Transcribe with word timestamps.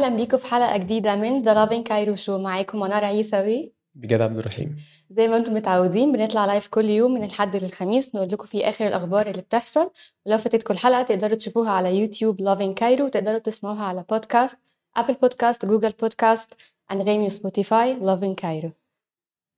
أهلا 0.00 0.16
بيكم 0.16 0.36
في 0.36 0.46
حلقة 0.46 0.76
جديدة 0.76 1.16
من 1.16 1.42
The 1.42 1.54
Loving 1.54 1.82
Cairo 1.82 2.16
Show 2.16 2.38
معاكم 2.38 2.80
منار 2.80 3.04
عيسوي. 3.04 3.72
بجد 3.94 4.20
عبد 4.20 4.38
الرحيم. 4.38 4.76
زي 5.10 5.28
ما 5.28 5.36
أنتم 5.36 5.54
متعودين 5.54 6.12
بنطلع 6.12 6.46
live 6.46 6.68
كل 6.68 6.84
يوم 6.84 7.14
من 7.14 7.24
الحد 7.24 7.56
للخميس 7.56 8.14
نقول 8.14 8.28
لكم 8.28 8.46
فيه 8.46 8.68
آخر 8.68 8.86
الأخبار 8.86 9.26
اللي 9.26 9.42
بتحصل. 9.42 9.90
ولو 10.26 10.38
فاتتكم 10.38 10.74
الحلقة 10.74 11.02
تقدروا 11.02 11.36
تشوفوها 11.36 11.70
على 11.70 11.96
يوتيوب 11.96 12.40
Loving 12.40 12.74
Cairo 12.74 13.04
وتقدروا 13.04 13.38
تسمعوها 13.38 13.84
على 13.84 14.04
podcast 14.10 14.58
Apple 14.96 15.14
Podcast 15.14 15.66
Google 15.66 15.92
Podcast 16.00 16.54
أنغامي 16.92 17.26
وسبوتيفاي 17.26 17.94
Loving 17.94 18.34
Cairo 18.34 18.70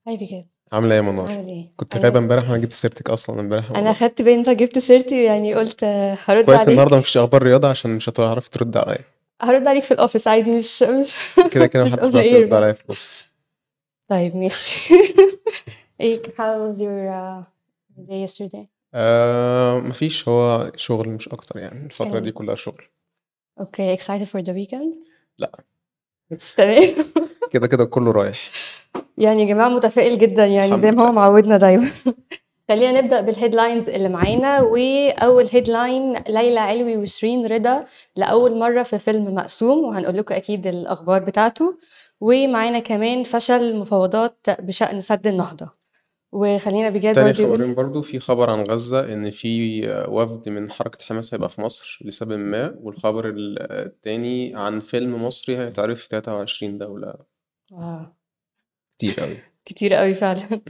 هاي 0.09 0.17
بجاد. 0.17 0.47
عاملة 0.73 0.91
إيه 0.95 0.97
يا 0.97 1.03
منار؟ 1.03 1.31
عامل 1.31 1.49
إيه؟ 1.49 1.73
كنت 1.77 1.97
غايبة 1.97 2.19
امبارح 2.19 2.51
وأنا 2.51 2.63
جبت 2.63 2.73
سيرتك 2.73 3.11
أصلا 3.11 3.41
امبارح. 3.41 3.71
أنا 3.71 3.93
خدت 3.93 4.23
بالي 4.23 4.35
أنت 4.35 4.51
جبت 4.51 4.79
سيرتي 4.79 5.25
يعني 5.25 5.55
قلت 5.55 5.85
هرد 6.25 6.45
كويس 6.45 6.61
عليك. 6.61 6.69
النهارده 6.69 6.99
مفيش 6.99 7.17
أخبار 7.17 7.43
رياضة 7.43 7.69
عشان 7.69 7.97
مش 7.97 8.09
هتعرف 8.09 8.49
ترد 8.49 8.77
عليا. 8.77 9.05
هرد 9.43 9.67
عليك 9.67 9.83
في 9.85 9.95
ال 9.95 10.00
office 10.00 10.29
عادي 10.29 10.51
مش 10.57 10.83
مش 10.83 11.15
كده 11.51 11.67
كده 11.67 11.85
مش 11.85 11.93
محدش 11.93 12.05
on 12.05 12.13
بيعرف 12.13 12.27
air 12.27 12.33
يرد 12.33 12.49
بقى. 12.49 12.61
عليا 12.63 12.73
في 12.73 12.83
ال 12.85 12.91
office 12.91 13.27
طيب 14.09 14.37
ماشي. 14.37 14.95
إيه 16.01 16.23
how 16.23 16.73
was 16.75 16.79
your 16.79 17.13
uh, 17.13 17.45
day 18.11 18.29
yesterday? 18.31 18.67
آه 18.95 19.79
مفيش. 19.79 20.29
هو 20.29 20.73
شغل 20.77 21.09
مش 21.09 21.29
أكتر 21.29 21.59
يعني 21.59 21.87
الفترة 21.87 22.09
حلو. 22.11 22.19
دي 22.19 22.31
كلها 22.33 22.55
شغل. 22.55 22.83
okay 23.61 23.97
excited 23.97 24.27
for 24.27 24.41
the 24.45 24.53
weekend 24.53 24.97
لا. 25.39 25.53
تمام. 26.57 26.95
كده 27.53 27.67
كده 27.67 27.85
كله 27.85 28.13
رايح. 28.13 28.51
يعني 29.19 29.43
يا 29.43 29.47
جماعة 29.47 29.69
متفائل 29.69 30.19
جدا 30.19 30.47
يعني 30.47 30.77
زي 30.81 30.91
ما 30.91 31.09
هو 31.09 31.13
معودنا 31.13 31.57
دايما. 31.57 31.91
خلينا 32.69 33.01
نبدأ 33.01 33.21
بال 33.21 33.33
headlines 33.33 33.89
اللي 33.89 34.09
معانا 34.09 34.61
وأول 34.61 35.49
headline 35.53 36.15
ليلى 36.29 36.61
علوي 36.61 36.97
وشيرين 36.97 37.47
رضا 37.47 37.87
لأول 38.17 38.59
مرة 38.59 38.83
في 38.83 38.99
فيلم 38.99 39.35
مقسوم 39.35 39.85
وهنقول 39.85 40.17
لكم 40.17 40.35
أكيد 40.35 40.67
الأخبار 40.67 41.25
بتاعته. 41.25 41.79
ومعانا 42.21 42.79
كمان 42.79 43.23
فشل 43.23 43.77
مفاوضات 43.77 44.47
بشأن 44.61 45.01
سد 45.01 45.27
النهضة. 45.27 45.73
وخلينا 46.33 46.89
بجد 46.91 47.15
تاني 47.15 47.33
خبرين 47.35 47.75
برضو 47.75 48.03
في 48.03 48.21
خبر 48.21 48.51
عن 48.51 48.63
غزة 48.65 49.13
إن 49.13 49.31
في 49.31 49.83
وفد 50.09 50.49
من 50.49 50.71
حركة 50.73 51.05
حماس 51.05 51.35
هيبقى 51.35 51.49
في 51.49 51.61
مصر 51.61 51.99
لسبب 52.05 52.39
ما 52.39 52.75
والخبر 52.83 53.29
ال- 53.29 53.73
التاني 53.73 54.53
عن 54.57 54.81
فيلم 54.81 55.25
مصري 55.25 55.59
هيتعرض 55.59 55.97
في 55.97 56.09
23 56.09 56.79
دولة. 56.79 57.15
واو. 57.73 58.07
كتير 58.93 59.21
قوي 59.21 59.37
كتير 59.67 59.95
قوي 59.95 60.15
فعلا. 60.15 60.61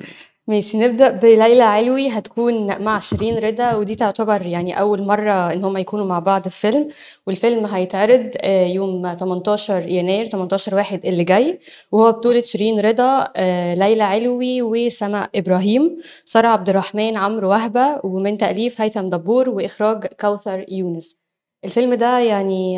ماشي 0.48 0.78
نبدأ 0.78 1.10
بليلى 1.10 1.62
علوي 1.62 2.08
هتكون 2.08 2.82
مع 2.82 2.98
شيرين 2.98 3.38
رضا 3.38 3.74
ودي 3.74 3.94
تعتبر 3.94 4.46
يعني 4.46 4.80
أول 4.80 5.02
مرة 5.02 5.52
إن 5.52 5.64
هما 5.64 5.80
يكونوا 5.80 6.06
مع 6.06 6.18
بعض 6.18 6.48
في 6.48 6.60
فيلم. 6.60 6.88
والفيلم 7.26 7.66
هيتعرض 7.66 8.30
آه، 8.40 8.66
يوم 8.66 9.14
18 9.16 9.88
يناير 9.88 10.24
18 10.26 10.74
واحد 10.74 11.06
اللي 11.06 11.24
جاي. 11.24 11.58
وهو 11.92 12.12
بطولة 12.12 12.40
شيرين 12.40 12.80
رضا 12.80 13.28
آه، 13.36 13.74
ليلى 13.74 14.02
علوي 14.02 14.62
وسما 14.62 15.28
إبراهيم 15.34 15.98
سارة 16.24 16.48
عبد 16.48 16.68
الرحمن 16.68 17.16
عمرو 17.16 17.50
وهبة 17.50 18.00
ومن 18.04 18.38
تأليف 18.38 18.80
هيثم 18.80 19.08
دبور 19.08 19.50
وإخراج 19.50 20.06
كوثر 20.06 20.64
يونس. 20.68 21.16
الفيلم 21.64 21.94
ده 21.94 22.18
يعني 22.18 22.74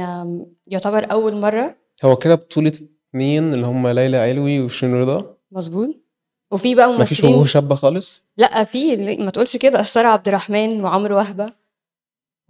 يعتبر 0.67 1.13
أول 1.13 1.35
مرة. 1.37 1.77
هو 2.05 2.17
كده 2.17 2.35
بطولة 2.35 2.73
اتنين 3.11 3.55
اللي 3.55 3.67
هم 3.67 3.89
ليلى 3.89 4.17
علوي 4.17 4.61
وشيرين 4.61 4.95
رضا؟ 4.95 5.37
مظبوط. 5.53 6.04
وفي 6.51 6.75
بقى 6.75 6.93
مفيش 6.93 7.19
ممثلين. 7.19 7.35
وجوه 7.35 7.47
شابة 7.47 7.75
خالص؟ 7.75 8.25
لا 8.37 8.65
في 8.65 9.17
ما 9.17 9.31
تقولش 9.31 9.57
كده 9.57 9.83
سارة 9.83 10.09
عبد 10.09 10.29
الرحمن 10.29 10.85
وعمرو 10.85 11.17
وهبة. 11.17 11.53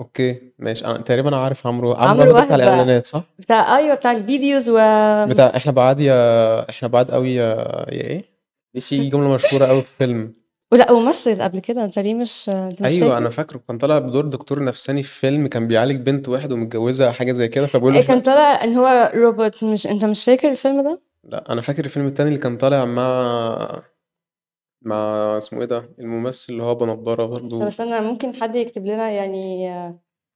okay 0.00 0.40
ماشي. 0.58 0.84
أنا 0.86 0.98
تقريبا 0.98 1.36
عارف 1.36 1.66
عمرو 1.66 1.92
عمرو 1.92 2.34
وهبة 2.34 2.44
بتاع. 2.44 2.56
الإعلانات 2.56 3.06
صح؟ 3.06 3.22
بتاع 3.38 3.76
أيوه 3.76 3.94
بتاع 3.94 4.12
ال 4.12 4.20
videos 4.20 4.68
و 4.70 4.74
بتاع 5.28 5.52
إحنا 5.56 5.72
بعاد 5.72 6.00
يا 6.00 6.70
إحنا 6.70 6.88
بعاد 6.88 7.10
قوي 7.10 7.34
يا 7.34 7.54
يا 7.92 8.02
إيه؟ 8.04 8.24
في 8.80 9.08
جملة 9.08 9.34
مشهورة 9.34 9.66
قوي 9.66 9.82
في 9.82 9.88
فيلم. 9.98 10.34
ولا 10.72 10.92
ومثل 10.92 11.42
قبل 11.42 11.58
كده 11.58 11.84
أنت 11.84 11.98
ليه 11.98 12.14
مش 12.14 12.48
انت 12.48 12.82
مش 12.82 12.90
أيوه 12.90 13.08
فاكر؟ 13.08 13.18
أنا 13.18 13.30
فاكره. 13.30 13.60
كان 13.68 13.78
طالع 13.78 13.98
بدور 13.98 14.26
دكتور 14.26 14.64
نفساني 14.64 15.02
في 15.02 15.18
فيلم 15.20 15.46
كان 15.46 15.68
بيعالج 15.68 15.96
بنت 16.06 16.28
واحد 16.28 16.52
ومتجوزها 16.52 17.12
حاجة 17.12 17.32
زي 17.32 17.48
كده 17.48 17.66
فبيقول 17.66 17.92
إيه 17.94 18.00
له 18.00 18.06
كان 18.06 18.20
طالع 18.20 18.64
إن 18.64 18.74
هو 18.74 19.12
روبوت 19.14 19.64
مش 19.64 19.86
أنت 19.86 20.04
مش 20.04 20.24
فاكر 20.24 20.50
الفيلم 20.50 20.82
ده؟ 20.82 21.00
لا 21.26 21.52
أنا 21.52 21.60
فاكر 21.60 21.84
الفيلم 21.84 22.06
التاني 22.06 22.28
اللي 22.28 22.40
كان 22.40 22.56
طالع 22.56 22.84
مع 22.84 23.82
مع 24.82 25.38
اسمه 25.38 25.60
إيه 25.60 25.66
ده؟ 25.66 25.94
الممثل 25.98 26.52
اللي 26.52 26.62
هو 26.62 26.74
بنضارة 26.74 27.26
طب 27.26 27.30
برضه 27.32 27.68
استنى 27.68 28.00
ممكن 28.00 28.34
حد 28.34 28.56
يكتب 28.56 28.86
لنا 28.86 29.10
يعني 29.10 29.66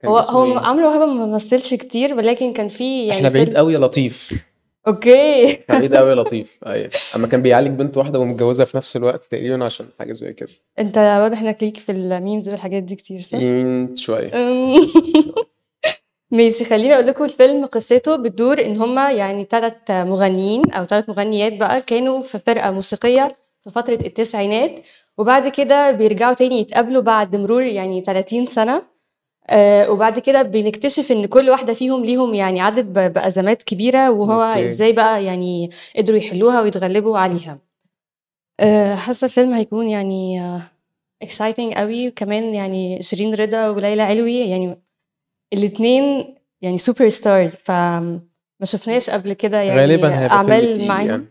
كان 0.00 0.10
هو 0.10 0.19
اسمه 0.19 0.37
هو 0.37 0.44
إيه؟ 0.44 0.59
عمرو 0.59 0.87
وهبة 0.87 1.06
ما 1.06 1.27
مثلش 1.27 1.75
كتير 1.75 2.15
ولكن 2.15 2.53
كان 2.53 2.69
في 2.69 3.06
يعني 3.06 3.19
إحنا 3.19 3.28
بعيد 3.28 3.44
فيلم 3.44 3.56
قوي 3.56 3.72
يا 3.75 3.78
لطيف. 3.78 4.44
okay. 4.88 5.59
بعيد 5.69 5.94
قوي 5.94 6.10
يا 6.10 6.15
لطيف. 6.15 6.60
أيوه. 6.66 6.91
أما 7.16 7.27
كان 7.27 7.43
بيعالج 7.43 7.69
بنت 7.78 7.97
واحدة 7.97 8.19
ومتجوزها 8.19 8.66
في 8.66 8.77
نفس 8.77 8.97
الوقت 8.97 9.25
تقريبا 9.25 9.65
عشان 9.65 9.87
حاجة 9.98 10.12
زي 10.12 10.32
كده. 10.32 10.48
أنت 10.78 10.98
واضح 10.98 11.41
إنك 11.41 11.62
ليك 11.62 11.77
في 11.77 11.93
ال 11.92 12.02
memes 12.02 12.48
والحاجات 12.48 12.82
دي 12.82 12.97
كتير 12.97 13.21
صح؟ 13.21 13.38
يمين 13.38 13.94
أم. 14.34 14.75
ماشي 16.31 16.65
خليني 16.65 16.94
أقول 16.94 17.06
لكم 17.06 17.25
الفيلم 17.25 17.66
قصته 17.66 18.16
بتدور 18.16 18.65
إن 18.65 18.77
هما 18.77 19.12
يعني 19.12 19.44
ثلاث 19.50 19.75
مغنيين 19.91 20.71
أو 20.72 20.84
ثلاث 20.84 21.09
مغنيات 21.09 21.53
بقى 21.56 21.83
كانوا 21.83 22.22
في 22.22 22.39
فرقة 22.39 22.71
موسيقية 22.71 23.37
في 23.65 23.71
فترة 23.71 23.99
التسعينات 24.06 24.72
وبعد 25.19 25.49
كده 25.49 25.91
بيرجعوا 25.91 26.34
تاني 26.34 26.61
يتقابلوا 26.61 27.03
بعد 27.03 27.37
مرور 27.37 27.62
يعني 27.62 28.00
30 28.00 28.47
سنة 28.47 28.83
آه 29.50 29.91
وبعد 29.91 30.19
كده 30.19 30.43
بنكتشف 30.43 31.12
إن 31.12 31.27
كل 31.27 31.50
واحدة 31.50 31.75
فيهم 31.75 32.05
ليهم 32.05 32.34
يعني 32.34 32.60
عدت 32.60 32.84
بأزمات 32.84 33.62
كبيرة 33.62 34.10
وهو 34.10 34.43
okay. 34.42 34.64
إزاي 34.65 34.93
بقى 34.93 35.25
يعني 35.25 35.71
قدروا 35.97 36.19
يحلوها 36.19 36.60
ويتغلبوا 36.62 37.19
عليها 37.19 37.59
آه، 38.60 38.95
حاسة 38.95 39.25
الفيلم 39.25 39.53
هيكون 39.53 39.89
يعني 39.89 40.41
exciting 41.22 41.75
قوي 41.75 42.09
وكمان 42.09 42.55
يعني 42.55 43.03
شيرين 43.03 43.34
رضا 43.34 43.69
وليلى 43.69 44.03
علوي 44.03 44.39
يعني 44.41 44.88
الاتنين 45.53 46.34
يعني 46.62 46.78
super 46.78 47.09
stars 47.09 47.54
فما 47.54 48.20
شفناش 48.64 49.10
قبل 49.10 49.32
كده 49.32 49.60
يعني 49.60 49.81
غالبا 49.81 50.20
هيبقى 50.20 50.36
أعمال 50.36 50.88
معاهم 50.88 51.09
يعني. 51.09 51.26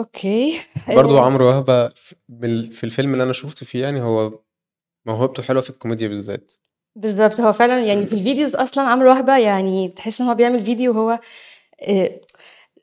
okay. 0.00 0.60
برضو 0.88 1.18
آه، 1.18 1.24
عمرو 1.24 1.46
وهبة 1.46 1.88
في 2.70 2.84
الفيلم 2.84 3.12
اللي 3.12 3.22
أنا 3.22 3.32
شفته 3.32 3.66
فيه 3.66 3.82
يعني 3.82 4.02
هو 4.02 4.32
موهبته 5.06 5.42
حلوة 5.42 5.62
في 5.62 5.70
الكوميديا 5.70 6.08
بالذات. 6.08 6.52
بالظبط 6.96 7.40
هو 7.40 7.52
فعلا 7.52 7.84
يعني 7.84 8.06
في 8.06 8.12
ال 8.12 8.18
videos 8.18 8.56
أصلا 8.56 8.84
عمرو 8.84 9.10
وهبة 9.10 9.38
يعني 9.38 9.88
تحس 9.88 10.20
إن 10.20 10.26
هو 10.26 10.34
بيعمل 10.34 10.62
فيديو 10.62 10.92
هو 10.92 11.20
آه، 11.82 12.20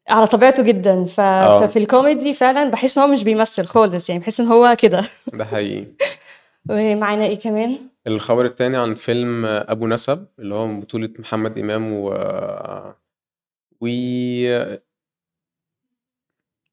على 0.09 0.27
طبيعته 0.27 0.63
جدا. 0.63 1.05
ف... 1.05 1.19
آه. 1.19 1.67
ففي 1.67 1.79
الكوميدي 1.79 2.33
فعلا 2.33 2.69
بحس 2.69 2.97
إن 2.97 3.03
هو 3.03 3.09
مش 3.09 3.23
بيمثل 3.23 3.65
خالص 3.65 4.09
يعني 4.09 4.21
بحس 4.21 4.39
إن 4.39 4.47
هو 4.47 4.75
كده. 4.79 5.03
ده 5.33 5.45
حقيقي. 5.45 5.85
ومعانا 6.69 7.25
إيه 7.25 7.39
كمان؟ 7.39 7.77
الخبر 8.07 8.45
التاني 8.45 8.77
عن 8.77 8.95
فيلم 8.95 9.45
أبو 9.45 9.87
نسب 9.87 10.27
اللي 10.39 10.55
هو 10.55 10.67
من 10.67 10.79
بطولة 10.79 11.09
محمد 11.19 11.57
إمام 11.59 11.93
و 11.93 12.09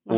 و 0.06 0.14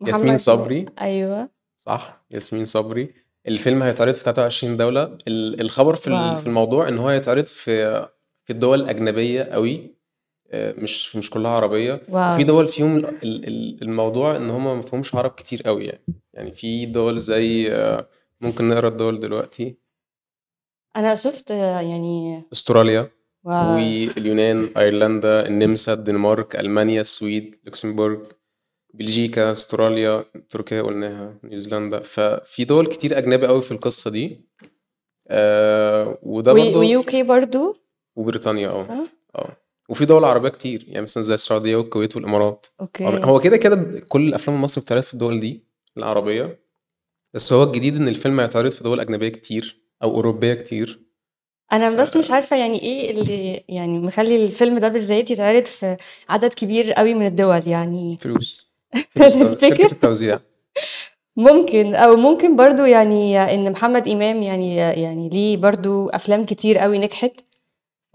وياسمين 0.00 0.36
صبري. 0.38 0.84
أيوه. 1.00 1.48
صح 1.76 2.24
ياسمين 2.30 2.64
صبري. 2.64 3.14
الفيلم 3.48 3.82
هيتعرض 3.82 4.14
في 4.14 4.24
23 4.24 4.76
دولة. 4.76 5.02
ال- 5.28 5.60
الخبر 5.60 5.94
في 5.94 6.10
واو. 6.10 6.36
في 6.36 6.46
الموضوع 6.46 6.88
إن 6.88 6.98
هو 6.98 7.08
هيتعرض 7.08 7.44
في 7.46 8.06
في 8.44 8.52
الدول 8.52 8.80
الأجنبية 8.80 9.42
قوي 9.42 9.94
آه، 10.50 10.72
مش 10.78 11.16
مش 11.16 11.30
كلها 11.30 11.50
عربية. 11.50 12.02
wow. 12.08 12.34
وفي 12.34 12.44
دول 12.44 12.68
فيهم 12.68 12.96
ال- 12.96 13.24
ال- 13.24 13.82
الموضوع 13.82 14.36
إن 14.36 14.50
هم 14.50 14.64
ما 14.76 14.82
فيهمش 14.82 15.14
عرب 15.14 15.30
كتير 15.30 15.62
قوي 15.62 15.84
يعني. 15.86 16.04
يعني 16.34 16.52
في 16.52 16.86
دول 16.86 17.18
زي 17.18 17.72
آه، 17.72 18.08
ممكن 18.40 18.68
نقرأ 18.68 18.88
الدول 18.88 19.20
دلوقتي. 19.20 19.76
أنا 20.96 21.14
شفت 21.14 21.50
يعني 21.50 22.42
أستراليا 22.52 23.10
wow 23.44 23.74
واليونان 23.74 24.72
أيرلندا 24.76 25.48
النمسا 25.48 25.92
الدنمارك 25.92 26.56
ألمانيا 26.56 27.00
السويد 27.00 27.56
لوكسمبورغ 27.64 28.18
بلجيكا 28.94 29.52
أستراليا 29.52 30.24
تركيا 30.50 30.82
قلناها 30.82 31.38
نيوزيلندا. 31.44 32.00
ففي 32.00 32.64
دول 32.64 32.86
كتير 32.86 33.18
أجنبي 33.18 33.46
قوي 33.46 33.62
في 33.62 33.72
القصة 33.72 34.10
دي. 34.10 34.48
آه 35.28 36.18
وده 36.22 36.52
برضه 36.52 36.78
ويو 36.78 37.02
كي 37.02 37.22
برضو؟ 37.22 37.76
وبريطانيا 38.16 38.68
آه. 38.68 39.04
آه. 39.36 39.56
وفي 39.88 40.04
دول 40.04 40.24
عربية 40.24 40.48
كتير 40.48 40.84
يعني 40.88 41.02
مثلا 41.02 41.22
زي 41.22 41.34
السعودية 41.34 41.76
والكويت 41.76 42.16
والإمارات. 42.16 42.66
okay. 42.80 43.04
هو 43.06 43.40
كده 43.40 43.56
كده 43.56 44.00
كل 44.08 44.28
الأفلام 44.28 44.56
المصري 44.56 44.82
بتتعرض 44.82 45.02
في 45.02 45.14
الدول 45.14 45.40
دي 45.40 45.64
العربية. 45.96 46.62
بس 47.34 47.52
هو 47.52 47.62
الجديد 47.62 47.96
إن 47.96 48.08
الفيلم 48.08 48.40
هيتعرض 48.40 48.70
في 48.70 48.84
دول 48.84 49.00
أجنبية 49.00 49.28
كتير. 49.28 49.81
أو 50.02 50.14
أوروبية 50.14 50.54
كتير. 50.54 51.00
أنا 51.72 51.90
بس 51.90 52.16
مش 52.16 52.30
عارفة 52.30 52.56
يعني 52.56 52.82
إيه 52.82 53.10
اللي 53.10 53.64
يعني 53.68 53.98
مخلي 53.98 54.44
الفيلم 54.44 54.78
ده 54.78 54.88
بالذات 54.88 55.30
يتعرض 55.30 55.66
في 55.66 55.96
عدد 56.28 56.52
كبير 56.52 56.92
قوي 56.92 57.14
من 57.14 57.26
الدول 57.26 57.68
يعني. 57.68 58.18
فلوس؟ 58.20 58.74
شركة 59.28 59.86
التوزيع. 59.86 60.40
ممكن. 61.36 61.94
أو 61.94 62.16
ممكن 62.16 62.56
برضو 62.56 62.84
يعني 62.84 63.38
إن 63.54 63.72
محمد 63.72 64.08
إمام 64.08 64.42
يعني 64.42 64.76
يعني 64.76 65.28
ليه 65.28 65.56
برضو 65.56 66.08
أفلام 66.08 66.44
كتير 66.44 66.78
قوي 66.78 66.98
نجحت. 66.98 67.32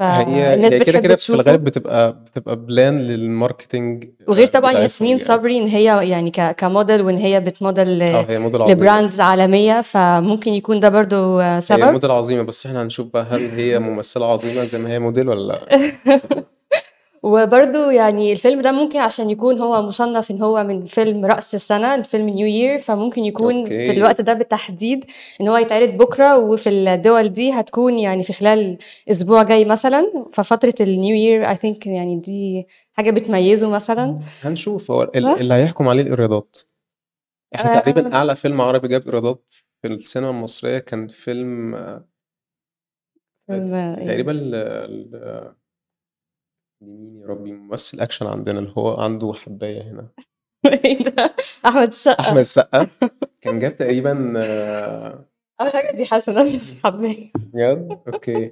هي 0.01 0.25
فالناس 0.25 0.73
هي 0.73 0.79
كده 0.79 0.99
كده 0.99 1.15
في 1.15 1.29
الغالب 1.29 1.63
بتبقى 1.63 2.13
بتبقى 2.13 2.55
plan 2.55 2.99
لل 2.99 3.19
marketing 3.19 4.05
وغير 4.27 4.47
طبعا 4.47 4.71
ياسمين 4.71 5.11
يعني 5.11 5.23
صبري 5.23 5.57
إن 5.57 5.67
هي 5.67 6.09
يعني 6.09 6.31
كموديل 6.31 7.01
وإن 7.01 7.17
هي 7.17 7.39
بتموديل 7.39 8.01
هي 8.03 8.39
موديل 8.39 8.61
عظيمة. 8.61 8.79
ل 8.79 8.85
brands 8.85 9.19
عالمية 9.19 9.81
فممكن 9.81 10.53
يكون 10.53 10.79
ده 10.79 10.89
برضو 10.89 11.39
هي 11.39 11.61
سبب. 11.61 11.83
موديل 11.91 12.11
عظيمة 12.11 12.41
بس 12.44 12.65
إحنا 12.65 12.81
هنشوف 12.81 13.07
بقى 13.13 13.23
هل 13.23 13.51
هي 13.51 13.79
ممثلة 13.79 14.31
عظيمة 14.31 14.63
زي 14.63 14.77
ما 14.77 14.89
هي 14.89 14.99
موديل 14.99 15.29
ولا 15.29 15.47
لا. 15.47 15.91
وبرضو 17.27 17.89
يعني 17.89 18.31
الفيلم 18.31 18.62
ده 18.62 18.71
ممكن 18.71 19.00
عشان 19.00 19.29
يكون 19.29 19.59
هو 19.59 19.81
مصنف 19.81 20.31
إن 20.31 20.41
هو 20.41 20.63
من 20.63 20.85
فيلم 20.85 21.25
رأس 21.25 21.56
السنة 21.56 22.01
فيلم 22.01 22.29
New 22.29 22.47
Year 22.47 22.79
فممكن 22.79 23.25
يكون 23.25 23.65
في 23.65 23.88
okay. 23.88 23.91
الوقت 23.97 24.21
ده 24.21 24.33
بالتحديد 24.33 25.06
إن 25.41 25.47
هو 25.47 25.57
يتعرض 25.57 25.89
بكرة 25.89 26.38
وفي 26.38 26.69
الدول 26.69 27.29
دي 27.29 27.51
هتكون 27.51 28.00
يعني 28.00 28.24
في 28.24 28.33
خلال 28.33 28.77
أسبوع 29.12 29.44
جاي 29.44 29.65
مثلا. 29.65 30.25
ففترة 30.33 30.74
النيو 30.81 31.15
يير 31.15 31.53
I 31.53 31.57
think 31.57 31.88
يعني 31.88 32.19
دي 32.19 32.68
حاجة 32.94 33.12
بتميزه 33.12 33.69
مثلا. 33.69 34.19
هنشوف. 34.41 34.91
هو؟ 34.91 35.12
اللي 35.15 35.53
هيحكم 35.53 35.88
عليه 35.88 36.01
الإيرادات. 36.01 36.57
إحنا 37.56 37.80
تقريبا 37.80 38.13
آه 38.13 38.15
أعلى 38.15 38.35
فيلم 38.35 38.62
عربي 38.62 38.88
جاب 38.88 39.06
إيرادات 39.06 39.53
في 39.81 39.88
السينما 39.88 40.30
المصرية 40.30 40.77
كان 40.77 41.07
فيلم 41.07 41.75
آه، 41.75 42.06
إيه؟ 43.50 44.07
تقريبا 44.07 44.31
مين 46.81 47.21
يا 47.21 47.27
ربي؟ 47.27 47.51
ممثل 47.51 48.00
أكشن 48.00 48.27
عندنا 48.27 48.59
اللي 48.59 48.71
هو 48.77 48.94
عنده 49.01 49.33
حباية 49.33 49.81
هنا. 49.81 50.07
إيه 50.85 50.97
ده؟ 51.03 51.35
أحمد 51.65 51.88
السقا 51.88 52.19
أحمد 52.19 52.38
السقا 52.38 52.88
كان 53.41 53.59
جاب 53.59 53.75
تقريبا 53.75 54.33
آه، 54.38 55.25
أول 55.62 55.71
حاجة 55.71 55.95
دي 55.95 56.06
حسنة 56.06 56.44
مش 56.44 56.74
حباية. 56.83 57.31
بجد؟ 57.35 58.00
okay. 58.13 58.51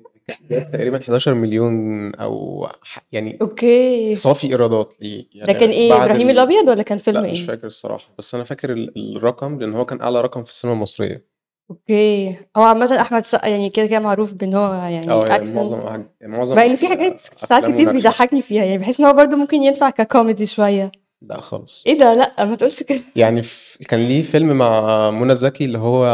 جاب 0.51 0.69
تقريبا 0.71 0.97
11 0.97 1.33
مليون 1.33 1.75
أو 2.15 2.67
يعني 3.11 3.37
okay. 3.41 4.15
صافي 4.15 4.47
إيرادات 4.47 4.93
ليه 5.01 5.25
ده 5.45 5.53
كان 5.53 5.61
يعني 5.61 5.73
إيه 5.73 6.03
إبراهيم 6.03 6.29
ال... 6.29 6.31
الأبيض 6.33 6.67
ولا 6.67 6.83
كان 6.83 6.97
فيلم 6.97 7.21
لا 7.25 7.31
مش 7.31 7.39
إيه؟ 7.41 7.47
فاكر 7.47 7.67
الصراحة. 7.67 8.13
بس 8.17 8.35
أنا 8.35 8.43
فاكر 8.43 8.71
ال- 8.71 9.17
الرقم 9.17 9.59
لأن 9.59 9.73
هو 9.73 9.85
كان 9.85 10.01
أعلى 10.01 10.21
رقم 10.21 10.43
في 10.43 10.49
السينما 10.49 10.75
المصرية. 10.75 11.34
okay. 11.69 12.35
هو 12.57 12.61
عامة 12.63 13.01
أحمد 13.01 13.19
السقا 13.19 13.47
يعني 13.47 13.69
كده 13.69 13.85
كده 13.85 13.99
معروف 13.99 14.33
بإن 14.33 14.53
هو 14.53 14.73
يعني 14.73 15.11
آه 15.11 15.27
يعني 15.27 15.51
معظم 15.53 15.81
حاج- 15.89 16.05
معظم 16.21 16.55
مع 16.55 16.65
إن 16.65 16.75
في 16.75 16.87
حاجات 16.87 17.19
ساعات 17.35 17.65
كتير 17.65 17.91
بيضحكني 17.91 18.41
فيها 18.41 18.63
يعني 18.63 18.77
بحس 18.77 18.99
إن 18.99 19.05
هو 19.05 19.13
برضو 19.13 19.35
ممكن 19.35 19.57
ينفع 19.63 19.89
ككوميدي 19.89 20.45
شوية. 20.45 20.91
لا 21.21 21.41
خالص. 21.41 21.83
إيه 21.87 21.97
ده؟ 21.97 22.13
لأ 22.13 22.45
ما 22.45 22.55
تقولش 22.55 22.83
كده. 22.83 22.99
يعني. 23.15 23.41
كان 23.89 23.99
ليه 23.99 24.21
فيلم 24.21 24.57
مع 24.57 25.11
منى 25.11 25.35
زكي 25.35 25.65
اللي 25.65 25.77
هو 25.77 26.05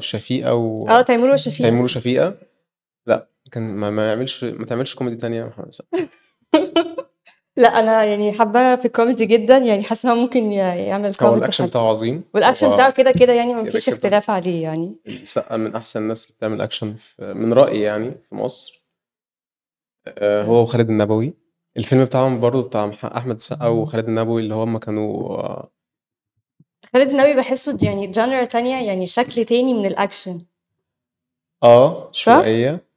شفيقة 0.00 0.50
آه 0.50 0.54
و 0.98 1.02
تيمور 1.06 1.30
وشفيقة. 1.30 1.68
تيمور 1.68 1.84
وشفيقة؟ 1.84 2.34
لأ 3.06 3.28
كان 3.52 3.62
ما, 3.76 3.90
ما 3.90 4.08
يعملش 4.08 4.44
ما 4.44 4.66
تعملش 4.66 4.94
كوميدي 4.94 5.16
تانية. 5.16 5.40
يا 5.40 5.44
أحمد 5.44 5.74
سقا 5.74 6.08
لا 7.56 7.68
أنا 7.78 8.04
يعني 8.04 8.32
حابة 8.32 8.76
في 8.76 8.84
الكوميدي 8.84 9.26
جدا 9.26 9.56
يعني 9.58 9.82
هو 10.06 10.14
ممكن 10.14 10.52
يعمل 10.52 11.06
هو 11.06 11.12
كوميدي 11.18 11.38
الأكشن 11.38 11.64
حلو. 11.64 11.68
بتاعه 11.70 11.82
عظيم. 11.88 12.24
والأكشن 12.34 12.72
بتاعه 12.74 12.88
هو 12.88 12.92
كده 12.92 13.12
كده 13.12 13.32
يعني 13.32 13.54
ما 13.54 13.70
فيش 13.70 13.88
اختلاف 13.88 14.30
عليه 14.30 14.62
يعني. 14.62 14.96
السقا 15.06 15.56
من 15.56 15.74
أحسن 15.74 16.02
الناس 16.02 16.24
اللي 16.26 16.36
بتعمل 16.36 16.60
أكشن. 16.60 16.94
من 17.18 17.52
رأيي 17.52 17.80
يعني 17.80 18.10
في 18.28 18.34
مصر. 18.34 18.86
آه، 20.06 20.42
هو 20.44 20.62
وخالد 20.62 20.90
النبوي. 20.90 21.34
الفيلم 21.76 22.04
بتاعهم 22.04 22.40
برضو 22.40 22.62
بتاع 22.62 22.90
أحمد 23.04 23.34
السقا 23.34 23.66
وخالد 23.66 24.08
النبوي 24.08 24.42
اللي 24.42 24.54
هم 24.54 24.78
كانوا 24.78 25.28
آه، 25.38 25.70
خالد 26.92 27.10
النبوي 27.10 27.34
بحسه 27.34 27.78
يعني 27.82 28.06
genre 28.06 28.44
تانية 28.44 28.86
يعني 28.86 29.06
شكل 29.06 29.44
تاني 29.44 29.74
من 29.74 29.86
الأكشن. 29.86 30.38
آه؟ 31.62 32.08
شوية. 32.12 32.91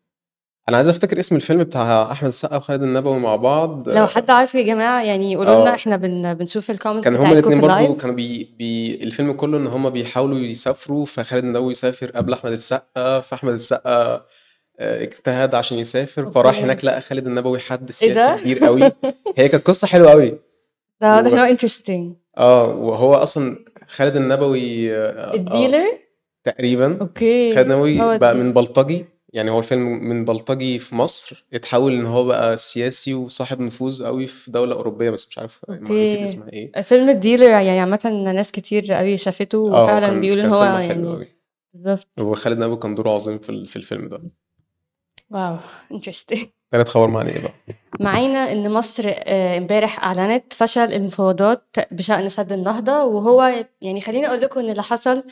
أنا 0.69 0.77
عايز 0.77 0.88
أفتكر 0.88 1.19
اسم 1.19 1.35
الفيلم 1.35 1.63
بتاع 1.63 2.12
أحمد 2.12 2.27
السقا 2.27 2.57
وخالد 2.57 2.83
النبوي 2.83 3.19
مع 3.19 3.35
بعض. 3.35 3.89
لو 3.89 4.07
حد 4.07 4.29
عارف 4.29 4.56
يا 4.56 4.62
جماعة 4.62 5.03
يعني 5.03 5.31
يقولوا 5.31 5.62
لنا 5.62 5.71
آه. 5.71 5.75
إحنا 5.75 5.97
بن 5.97 6.33
بنشوف 6.33 6.71
ال 6.72 6.75
comments 6.75 7.06
كان 7.07 7.15
هما 7.15 7.33
برضو 7.33 7.50
ال 7.50 7.58
live 7.58 7.92
كانوا 7.91 8.15
بي... 8.15 8.56
بي... 8.57 9.03
الفيلم 9.03 9.33
كله 9.33 9.57
إن 9.57 9.67
هما 9.67 9.89
بيحاولوا 9.89 10.39
يسافروا 10.39 11.06
فخالد 11.06 11.44
النبوي 11.44 11.71
يسافر 11.71 12.12
قبل 12.12 12.33
أحمد 12.33 12.51
السقا 12.51 13.19
فأحمد 13.19 13.53
السقا 13.53 14.25
آه، 14.79 15.03
اجتهد 15.03 15.56
عشان 15.56 15.77
يسافر 15.77 16.31
فراح 16.31 16.57
هناك 16.59 16.85
لقى 16.85 17.01
خالد 17.01 17.27
النبوي 17.27 17.59
حد 17.59 17.81
إيه 17.81 17.91
سياسي 17.91 18.13
ده؟ 18.13 18.35
كبير 18.41 18.65
قوي. 18.65 18.91
هي 19.38 19.47
كانت 19.47 19.67
قصة 19.67 19.88
حلوة 19.88 20.12
قوي. 20.12 20.39
ده. 21.01 21.19
إن 21.19 21.39
هو 21.39 21.45
interesting 21.45 22.13
آه 22.38 22.67
وهو 22.67 23.15
أصلا 23.15 23.57
خالد 23.88 24.15
النبوي 24.15 24.95
آه, 24.95 25.09
آه 25.09 25.33
الديلر 25.33 25.85
تقريبا 26.44 26.88
خالد 26.88 27.01
okay 27.01 27.62
النبوي 27.62 28.01
هو 28.01 28.17
بقى 28.17 28.35
من 28.35 28.39
الديلر 28.41 28.53
بلطجي. 28.62 29.06
يعني 29.36 29.52
هو 29.52 29.60
الفيلم 29.60 29.82
من 30.10 30.26
بلطجي 30.26 30.80
في 30.80 30.96
مصر 30.96 31.46
اتحول 31.54 31.94
إن 31.94 32.06
هو 32.06 32.24
بقى 32.26 32.58
سياسي 32.58 33.14
وصاحب 33.14 33.60
نفوذ 33.60 34.06
قوي 34.06 34.28
في 34.28 34.52
دولة 34.52 34.76
أوروبية 34.76 35.10
بس 35.10 35.28
مش 35.30 35.38
عارف 35.38 35.60
ما 35.70 36.04
نسيت 36.04 36.20
اسمها 36.20 36.50
إيه. 36.54 36.82
فيلم 36.82 37.10
الديلر 37.10 37.50
يعني 37.50 37.80
عامة 37.80 38.32
ناس 38.36 38.52
كتير 38.52 38.94
قوي 38.94 39.18
شافته 39.18 39.58
آه 39.58 39.84
وفعلا 39.84 40.08
كان 40.08 40.22
بيقولوا 40.22 40.44
إن 40.44 40.50
هو 40.50 40.64
يعني 40.64 41.28
بالظبط. 41.74 42.22
وخالد 42.22 42.58
نبوي 42.60 42.78
كان 42.78 42.96
دوره 42.96 43.12
عظيم 43.12 43.40
في 43.40 43.50
ال- 43.50 43.68
في 43.68 43.76
الفيلم 43.76 44.08
ده. 44.10 44.22
wow 45.31 45.57
interesting 45.92 46.39
تالت 46.72 46.90
خبر 46.90 47.08
معنا 47.08 47.30
إيه 47.30 47.42
بقى؟ 47.42 47.54
معانا 48.00 48.52
إن 48.52 48.72
مصر 48.72 49.04
آه، 49.08 49.58
امبارح 49.58 50.04
أعلنت 50.04 50.54
فشل 50.54 50.94
المفاوضات 50.94 51.76
بشأن 51.92 52.30
سد 52.30 52.52
النهضة 52.52 53.04
وهو 53.04 53.66
يعني 53.82 54.02
خليني 54.02 54.28
أقول 54.28 54.42
لكم 54.42 54.60
إن 54.60 54.70
اللي 54.70 54.84
حصل 54.84 55.24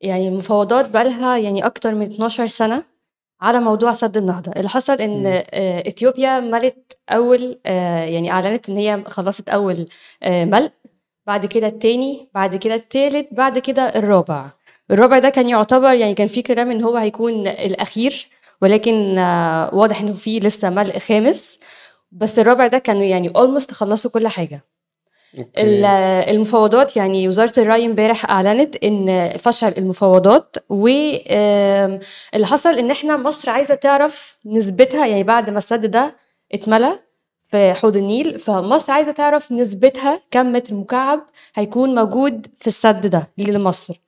يعني 0.00 0.28
المفاوضات 0.28 0.90
بقالها 0.90 1.36
يعني 1.38 1.66
أكتر 1.66 1.94
من 1.94 2.02
12 2.12 2.46
سنة. 2.46 2.93
على 3.40 3.60
موضوع 3.60 3.92
سد 3.92 4.16
النهضة. 4.16 4.52
اللي 4.56 4.68
حصل 4.68 4.92
إن. 4.92 5.26
آه، 5.26 5.88
إثيوبيا 5.88 6.40
ملت 6.40 6.98
أول 7.10 7.60
آه، 7.66 8.04
يعني 8.04 8.30
أعلنت 8.30 8.68
إن 8.68 8.76
هي 8.76 9.04
خلصت 9.06 9.48
أول 9.48 9.88
آه، 10.22 10.44
ملء 10.44 10.70
بعد 11.26 11.46
كده 11.46 11.66
التاني 11.66 12.28
بعد 12.34 12.56
كده 12.56 12.74
التالت 12.74 13.28
بعد 13.32 13.58
كده 13.58 13.82
الرابع. 13.82 14.50
الرابع 14.90 15.18
ده 15.18 15.28
كان 15.28 15.48
يعتبر 15.48 15.92
يعني 15.92 16.14
كان 16.14 16.28
في 16.28 16.42
كلام 16.42 16.70
إن 16.70 16.82
هو 16.82 16.96
هيكون 16.96 17.46
الأخير 17.48 18.28
ولكن 18.62 19.18
واضح 19.72 20.00
إنه 20.00 20.14
في 20.14 20.40
لسه 20.40 20.70
ملء 20.70 20.98
خامس. 20.98 21.58
بس 22.12 22.38
الرابع 22.38 22.66
ده 22.66 22.78
كانوا 22.78 23.02
يعني 23.02 23.30
almost 23.30 23.70
خلصوا 23.72 24.10
كل 24.10 24.28
حاجة. 24.28 24.64
أوكي. 25.38 25.50
المفاوضات 26.30 26.96
يعني 26.96 27.28
وزارة 27.28 27.52
الري 27.58 27.86
امبارح 27.86 28.30
أعلنت 28.30 28.76
إن 28.84 29.28
فشل 29.38 29.74
المفاوضات 29.78 30.56
واللي 30.68 32.00
حصل 32.46 32.78
إن 32.78 32.90
إحنا 32.90 33.16
مصر 33.16 33.50
عايزة 33.50 33.74
تعرف 33.74 34.38
نسبتها 34.46 35.06
يعني 35.06 35.22
بعد 35.22 35.50
ما 35.50 35.58
السد 35.58 35.86
ده 35.90 36.16
اتملى 36.52 36.98
في 37.50 37.72
حوض 37.72 37.96
النيل 37.96 38.38
فمصر 38.38 38.92
عايزة 38.92 39.12
تعرف 39.12 39.52
نسبتها 39.52 40.20
كم 40.30 40.52
متر 40.52 40.74
مكعب 40.74 41.20
هيكون 41.54 41.94
موجود 41.94 42.46
في 42.56 42.66
السد 42.66 43.06
ده 43.06 43.28
لمصر. 43.38 44.00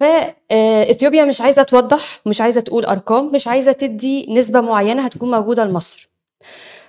فاثيوبيا 0.00 1.24
مش 1.24 1.40
عايزة 1.40 1.62
توضح 1.62 2.20
مش 2.26 2.40
عايزة 2.40 2.60
تقول 2.60 2.84
أرقام 2.84 3.26
مش 3.34 3.48
عايزة 3.48 3.72
تدي 3.72 4.26
نسبة 4.32 4.60
معينة 4.60 5.02
هتكون 5.02 5.30
موجودة 5.30 5.64
لمصر. 5.64 6.13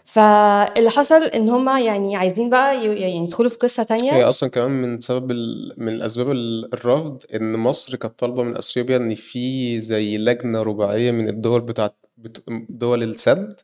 فاللي 0.05 0.89
حصل 0.89 1.23
إن 1.23 1.49
هم 1.49 1.69
يعني 1.77 2.15
عايزين 2.15 2.49
بقى 2.49 2.85
يعني 2.85 3.23
يدخلوا 3.23 3.49
في 3.49 3.57
قصة 3.57 3.81
هي 3.81 3.85
تانية 3.85 4.29
أصلا 4.29 4.49
كمان 4.49 4.71
من 4.71 4.99
سبب 4.99 5.31
ال... 5.31 5.73
من 5.77 5.89
الأسباب 5.93 6.31
ال- 6.31 6.73
الرفض 6.73 7.23
إن 7.33 7.53
مصر 7.59 7.95
كانت 7.95 8.19
طالبة 8.19 8.43
من 8.43 8.57
أثيوبيا 8.57 8.97
إن 8.97 9.15
في 9.15 9.81
زي 9.81 10.17
لجنة 10.17 10.61
رباعية 10.63 11.11
من 11.11 11.29
الدول 11.29 11.61
بتاعت 11.61 11.95
بت... 12.17 12.43
دول 12.69 13.03
السد 13.03 13.59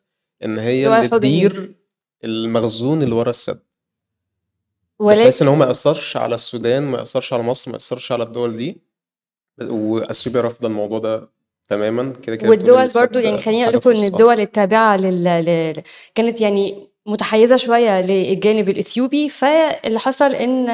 إن 0.46 0.58
هي 0.58 0.88
اللي 0.88 1.08
تدير 1.20 1.76
المخزون 2.24 3.04
اللي 3.04 3.16
ورا 3.16 3.30
السد. 3.30 3.60
بحيث 5.00 5.42
إن 5.42 5.48
هو 5.48 5.54
ولكن 5.54 5.60
ما 5.60 5.66
يأثرش 5.68 6.18
على 6.18 6.36
السودان 6.36 6.84
ما 6.84 6.98
يأثرش 6.98 7.34
علي 7.34 7.44
مصر 7.44 7.72
ما 7.72 7.76
يأثرش 7.76 8.12
على 8.12 8.24
الدول 8.24 8.56
دي. 8.56 8.82
واثيوبيا 9.62 10.42
رافضة 10.42 10.68
الموضوع 10.68 11.00
ده 11.00 11.30
تماما؟ 11.72 12.14
كده 12.24 12.36
كده 12.36 12.50
والدول 12.50 12.88
برضو 12.96 13.20
يعني 13.20 13.42
خليني 13.42 13.64
أقول 13.64 13.76
لكم 13.76 13.90
إن 13.90 14.04
الدول 14.04 14.40
التابعة 14.40 14.98
لل... 14.98 15.24
لل... 15.24 15.74
كانت 16.16 16.42
يعني 16.42 16.88
متحيزة 17.06 17.58
شوية 17.58 18.02
للجانب 18.02 18.70
الإثيوبي 18.70 19.30
فاللي 19.30 20.00
حصل 20.00 20.32
إن 20.36 20.70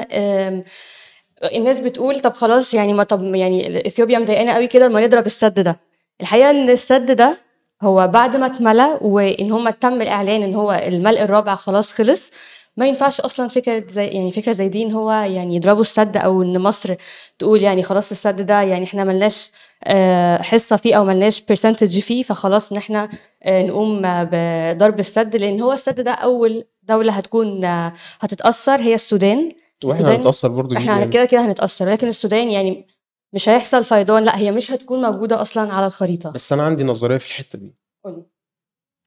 الناس 1.56 1.80
بتقول 1.82 2.20
طب 2.20 2.34
خلاص 2.34 2.74
يعني 2.74 2.94
ما 2.94 3.04
طب 3.04 3.36
يعني 3.36 3.88
إثيوبيا 3.88 4.20
مضايقانا 4.20 4.56
قوي 4.56 4.68
كده 4.68 4.89
ما 4.89 5.01
نضرب 5.01 5.25
السد 5.25 5.60
ده. 5.60 5.80
الحقيقة 6.22 6.50
إن 6.50 6.70
السد 6.70 7.12
ده 7.12 7.38
هو 7.82 8.08
بعد 8.08 8.36
ما 8.38 8.46
اتملى 8.46 8.98
وإن 9.01 9.51
هم 9.51 9.70
تم 9.70 10.01
الإعلان 10.01 10.44
إن 10.44 10.56
هو 10.56 10.72
الملء 10.88 11.22
الرابع 11.24 11.56
خلاص 11.56 11.92
خلص 11.92 12.32
ما 12.77 12.88
ينفعش 12.88 13.22
أصلا 13.22 13.48
فكرة 13.48 13.84
زي 13.88 14.07
يعني 14.07 14.31
فكرة 14.31 14.51
زي 14.51 14.69
دي 14.69 14.84
إن 14.84 14.91
هو 14.91 15.12
يعني 15.12 15.55
يضربوا 15.55 15.81
السد 15.81 16.17
أو 16.17 16.41
إن 16.41 16.60
مصر 16.60 16.96
تقول 17.39 17.62
يعني 17.62 17.84
خلاص 17.84 18.12
السد 18.12 18.41
ده 18.46 18.62
يعني 18.62 18.86
إحنا 18.86 19.03
ملناش 19.03 19.51
آه، 19.84 20.41
حصة 20.41 20.75
فيه 20.75 20.96
أو 20.96 21.05
ملناش 21.05 21.41
برسنتج 21.41 22.00
فيه 22.00 22.24
فخلاص 22.24 22.72
إن 22.72 22.77
إحنا 22.77 23.10
آه، 23.43 23.63
نقوم 23.63 24.01
بضرب 24.03 25.00
السد 25.00 25.36
لأن 25.36 25.62
هو 25.62 25.74
السد 25.74 26.01
ده 26.01 26.12
أول 26.12 26.63
دولة 26.84 27.12
هتكون 27.13 27.65
آه، 27.65 27.93
هتتأثر 28.19 28.81
هي 28.81 28.93
السودان. 28.96 29.50
وإحنا 29.84 30.15
هنتأثر 30.15 30.48
برضو 30.48 30.75
بيه 30.75 30.77
إحنا 30.77 31.05
كده 31.05 31.25
كده 31.25 31.46
هنتأثر 31.46 31.89
لكن 31.89 32.07
السودان 32.07 32.51
يعني 32.51 32.88
مش 33.34 33.50
هيحصل 33.50 33.84
فيضان 33.84 34.24
لا 34.24 34.38
هي 34.38 34.51
مش 34.51 34.72
هتكون 34.72 35.01
موجودة 35.01 35.41
أصلا 35.41 35.74
على 35.74 35.88
الخريطة. 35.88 36.29
بس 36.29 36.53
أنا 36.53 36.63
عندي 36.63 36.84
نظرية 36.84 37.17
في 37.17 37.27
الحتة 37.27 37.60
دي. 37.60 37.75
قولي. 38.05 38.24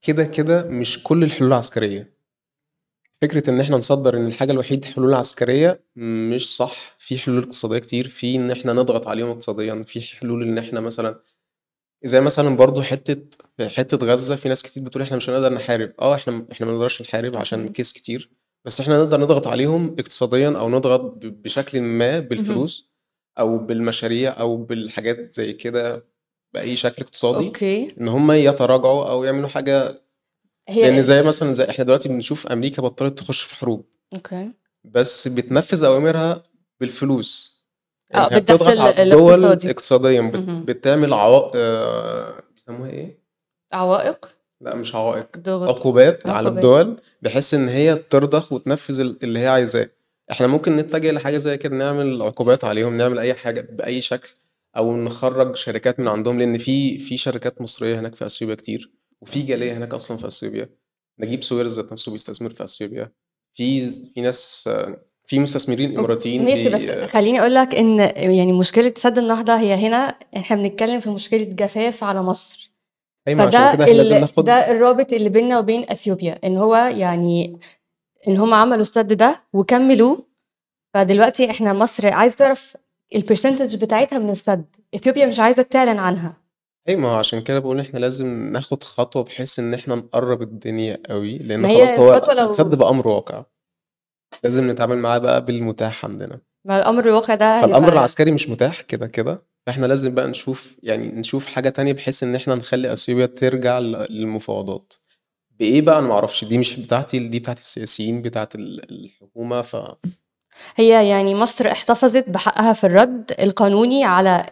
كده 0.03 0.25
كده 0.25 0.63
مش 0.63 1.03
كل 1.03 1.25
الحلول 1.25 1.53
عسكرية 1.53 2.20
فكرة 3.23 3.51
إن 3.51 3.61
إحنا 3.61 3.77
نصدر 3.77 4.17
إن 4.17 4.27
الحاجة 4.27 4.53
الوحيدة 4.53 4.89
حلول 4.89 5.15
عسكرية 5.15 5.81
مش 5.97 6.57
صح. 6.57 6.95
في 6.99 7.19
حلول 7.19 7.43
اقتصادية 7.43 7.79
كتير. 7.79 8.09
في 8.09 8.37
إن 8.37 8.51
إحنا 8.51 8.73
نضغط 8.73 9.09
عليهم 9.09 9.29
اقتصاديا. 9.31 9.85
في 9.87 10.01
حلول 10.17 10.43
إن 10.43 10.59
إحنا 10.59 10.81
مثلا 10.81 11.21
زي 12.05 12.21
مثلا 12.21 12.57
برضو 12.57 12.83
حتة 12.83 13.17
حتة 13.77 14.07
غزة. 14.07 14.37
في 14.37 14.49
ناس 14.49 14.63
كتير 14.63 14.83
بتقول 14.83 15.03
إحنا 15.03 15.17
مش 15.17 15.31
هنقدر 15.31 15.53
نحارب. 15.55 15.93
أه 16.01 16.15
إحنا 16.15 16.47
إحنا 16.53 16.67
ما 16.67 16.73
نقدرش 16.73 17.03
نحارب 17.03 17.37
عشان 17.37 17.69
كيس 17.69 17.93
كتير. 17.93 18.31
بس 18.65 18.81
إحنا 18.81 18.99
نقدر 18.99 19.21
نضغط 19.21 19.47
عليهم 19.47 19.97
اقتصاديا 19.99 20.49
أو 20.59 20.69
نضغط 20.71 21.01
ب- 21.01 21.43
بشكل 21.43 21.81
ما 21.81 22.19
بالفلوس 22.21 22.91
أو 23.39 23.59
بالمشاريع 23.59 24.41
أو 24.41 24.57
بالحاجات 24.57 25.33
زي 25.33 25.53
كده 25.53 26.05
بأي 26.55 26.77
شكل 26.77 27.03
اقتصادي 27.03 27.47
okay. 27.47 27.95
إن 28.01 28.09
هم 28.09 28.33
يتراجعوا 28.33 29.11
أو 29.11 29.25
يعملوا 29.25 29.49
حاجة 29.49 30.03
لأن 30.77 30.95
هي 30.95 31.03
زي 31.03 31.23
مثلا 31.23 31.53
زي 31.53 31.65
إحنا 31.71 31.85
دلوقتي 31.85 32.09
بنشوف 32.09 32.47
أمريكا 32.47 32.83
بطلت 32.83 33.19
تخش 33.19 33.43
في 33.43 33.55
حروب. 33.55 33.85
okay. 34.15 34.51
بس 34.85 35.29
بتنفذ 35.29 35.85
أوامرها 35.85 36.43
بالفلوس. 36.81 37.61
يعني 38.11 38.37
آه 38.37 38.39
بتضغط 38.39 38.79
على 38.79 38.91
ال- 38.91 39.01
الدول 39.13 39.45
اقتصاديا. 39.45 40.21
بت... 40.21 40.37
بتعمل 40.71 41.13
عوائق 41.13 41.53
آه... 41.55 42.43
بيسموها 42.55 42.91
إيه؟ 42.91 43.19
عوائق؟ 43.73 44.37
لا 44.61 44.75
مش 44.75 44.95
عوائق. 44.95 45.37
ضغط. 45.39 45.69
عقوبات 45.69 46.31
على. 46.31 46.49
الدول 46.49 46.97
بحيث 47.23 47.55
إن 47.55 47.69
هي 47.69 47.97
ترضخ 47.97 48.53
وتنفذ 48.53 49.01
ال- 49.01 49.19
اللي 49.23 49.39
هي 49.39 49.49
عايزاه. 49.49 49.89
إحنا 50.31 50.47
ممكن 50.47 50.77
نتجه 50.77 51.11
لحاجة 51.11 51.37
زي 51.37 51.57
كده 51.59 51.77
نعمل 51.77 52.23
عقوبات 52.23 52.65
عليهم 52.65 52.97
نعمل 52.97 53.19
أي 53.19 53.35
حاجة 53.35 53.61
بأي 53.61 54.01
شكل 54.01 54.29
أو 54.77 54.97
نخرج 54.97 55.57
شركات 55.57 56.01
من 56.01 56.09
عندهم 56.09 56.39
لأن 56.39 56.59
في 56.59 56.99
في 56.99 57.17
شركات 57.17 57.61
مصرية 57.61 58.01
هناك 58.01 58.15
في 58.15 58.27
اثيوبيا 58.27 58.55
كتير. 58.55 58.91
وفي 59.23 59.43
جالية 59.43 59.77
هناك 59.77 59.95
أصلا 59.95 60.17
في 60.17 60.27
أثيوبيا. 60.27 60.69
نجيب 61.19 61.45
ساويرس 61.45 61.77
ذات 61.77 61.93
نفسه 61.93 62.13
بيستثمر 62.13 62.51
في 62.51 62.65
أثيوبيا. 62.65 63.13
في 63.53 63.91
في 63.91 64.21
ناس 64.21 64.71
في 65.27 65.39
مستثمرين 65.39 65.99
إماراتيين 65.99 66.45
ماشي 66.45 66.69
بس 66.69 67.11
خليني 67.11 67.41
أقول 67.41 67.55
لك 67.55 67.75
إن 67.75 67.99
يعني 68.17 68.53
مشكلة 68.53 68.95
سد 68.97 69.19
النهضة 69.19 69.57
هي 69.59 69.75
هنا 69.75 70.19
إحنا 70.37 70.57
بنتكلم 70.57 71.01
في 71.01 71.11
مشكلة 71.11 71.45
جفاف 71.45 72.05
على 72.05 72.23
مصر. 72.23 72.73
أيوه 73.29 73.47
فده 73.47 73.59
عشان 73.59 73.85
كده 73.85 73.93
لازم 73.93 74.17
ناخد 74.17 74.45
ده 74.45 74.71
الرابط 74.71 75.13
اللي 75.13 75.29
بيننا 75.29 75.59
وبين 75.59 75.91
أثيوبيا 75.91 76.39
إن 76.45 76.57
هو 76.57 76.77
يعني 76.77 77.59
إن 78.29 78.37
هم 78.37 78.55
عملوا 78.55 78.81
السد 78.81 79.13
ده 79.13 79.43
وكملوه. 79.53 80.27
فدلوقتي 80.95 81.51
إحنا 81.51 81.73
مصر 81.73 82.13
عايز 82.13 82.37
تعرف 82.37 82.77
البرسنتج 83.15 83.77
بتاعتها 83.77 84.19
من 84.19 84.31
السد. 84.31 84.65
أثيوبيا 84.95 85.27
مش 85.27 85.41
عايزة 85.41 85.63
تعلن 85.63 85.99
عنها. 85.99 86.40
أيوه 86.89 87.01
ما 87.01 87.09
هو 87.09 87.15
عشان 87.15 87.41
كده 87.41 87.59
بقول 87.59 87.81
إحنا 87.81 87.99
لازم 87.99 88.27
ناخد 88.53 88.85
خطوة 88.85 89.25
بحيث 89.25 89.59
إن 89.59 89.75
إحنا 89.75 89.95
نقرب 89.95 90.43
الدنيا 90.43 90.99
قوي 91.09 91.39
لأن 91.39 91.61
ما 91.61 91.69
هي 91.69 91.87
خلاص 91.87 91.99
هو 91.99 92.15
الخطوة 92.15 92.35
لو- 92.35 92.51
السد 92.51 92.75
بقى 92.75 92.89
أمر 92.91 93.09
واقع. 93.09 93.45
لازم 94.45 94.71
نتعامل 94.71 94.99
معاه 94.99 95.19
بقى 95.19 95.45
بالمتاح 95.45 96.05
عندنا. 96.05 96.41
ما 96.65 96.79
الأمر 96.79 97.05
الواقع 97.05 97.35
ده 97.35 97.61
فالأمر 97.61 97.77
هيبقى 97.85 97.93
العسكري 97.93 98.31
مش 98.33 98.49
متاح 98.49 98.81
كده 98.81 99.07
كده. 99.07 99.43
فإحنا 99.67 99.87
لازم 99.87 100.15
بقى 100.15 100.27
نشوف 100.27 100.77
يعني 100.83 101.09
نشوف 101.09 101.47
حاجة 101.47 101.69
تانية 101.69 101.93
بحيث 101.93 102.23
إن 102.23 102.35
إحنا 102.35 102.55
نخلي 102.55 102.93
أثيوبيا 102.93 103.27
ترجع 103.27 103.79
ل- 103.79 104.07
للمفاوضات. 104.11 104.93
بإيه 105.59 105.83
بقى؟ 105.83 105.99
أنا 105.99 106.09
معرفش 106.09 106.45
دي 106.45 106.59
مش 106.59 106.81
بتاعتي 106.81 107.29
دي 107.29 107.39
بتاعت 107.41 107.59
السياسيين 107.59 108.23
بتاعت 108.23 108.55
ال- 108.55 108.91
الحكومة 108.91 109.63
ف 109.63 109.77
هي 110.77 111.09
يعني 111.09 111.35
مصر 111.35 111.67
احتفظت 111.71 112.29
بحقها 112.29 112.73
في 112.73 112.85
الرد 112.85 113.33
القانوني 113.41 114.05
على 114.05 114.47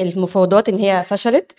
المفاوضات 0.00 0.68
إن 0.68 0.78
هي 0.78 1.04
فشلت. 1.06 1.52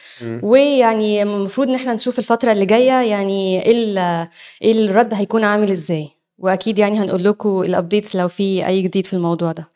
ويعني 0.44 1.22
المفروض 1.24 1.68
إن 1.68 1.76
إحنا 1.76 1.94
نشوف 1.94 2.20
الفترة 2.20 2.52
اللي 2.52 2.66
جاية 2.66 3.10
يعني 3.10 3.64
إيه 3.64 4.30
إيه 4.62 4.72
الرد 4.86 5.14
هيكون 5.14 5.44
عامل 5.44 5.72
إزاي. 5.72 6.10
وأكيد 6.38 6.80
يعني 6.80 7.00
هنقول 7.00 7.24
لكم 7.24 7.62
الابديتس 7.64 8.16
لو 8.16 8.28
في 8.28 8.68
أي 8.68 8.82
جديد 8.82 9.06
في 9.06 9.14
الموضوع 9.14 9.52
ده. 9.52 9.70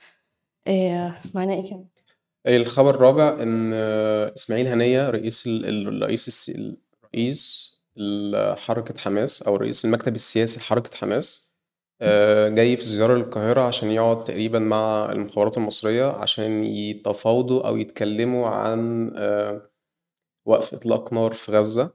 إيه 0.67 1.21
معناه 1.33 1.53
إيه 1.55 1.69
كمان 1.69 1.85
الخبر 2.47 2.95
الرابع 2.95 3.43
إن 3.43 3.71
آه، 3.73 4.33
إسماعيل 4.37 4.67
هنية 4.67 5.09
رئيس 5.09 5.47
ال- 5.47 5.65
ال- 5.65 5.87
الرئيس 5.87 7.71
ال- 7.97 8.57
حركة 8.57 8.99
حماس 8.99 9.41
أو 9.41 9.55
رئيس 9.55 9.85
المكتب 9.85 10.15
السياسي 10.15 10.59
لحركة 10.59 10.97
حماس 10.97 11.50
جاي 12.55 12.77
في 12.77 12.83
زيارة 12.85 13.15
للقاهرة 13.15 13.61
عشان 13.61 13.91
يقعد 13.91 14.23
تقريبا 14.23 14.59
مع 14.59 15.11
المخابرات 15.11 15.57
المصرية 15.57 16.05
عشان 16.05 16.63
يتفاوضوا 16.63 17.67
أو 17.67 17.77
يتكلموا 17.77 18.47
عن 18.47 19.11
آه، 19.17 19.69
وقف 20.45 20.73
إطلاق 20.73 21.13
نار 21.13 21.33
في 21.33 21.51
غزة 21.51 21.93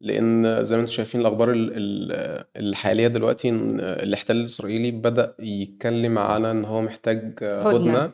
لأن 0.00 0.64
زي 0.64 0.76
ما 0.76 0.82
أنتم 0.82 0.92
شايفين 0.92 1.20
الأخبار 1.20 1.50
ال- 1.50 1.72
ال- 1.76 2.44
الحالية 2.56 3.08
دلوقتي 3.08 3.48
إن 3.48 3.80
الاحتلال 3.80 4.40
الإسرائيلي 4.40 4.90
بدأ 4.90 5.34
يتكلم 5.40 6.18
على 6.18 6.50
إن 6.50 6.64
هو 6.64 6.82
محتاج 6.82 7.38
آه، 7.42 7.62
هدنة. 7.78 8.12